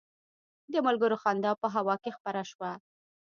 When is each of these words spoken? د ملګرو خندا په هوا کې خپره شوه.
د 0.71 0.73
ملګرو 0.87 1.21
خندا 1.23 1.51
په 1.61 1.67
هوا 1.75 1.95
کې 2.03 2.11
خپره 2.17 2.41
شوه. 2.51 2.71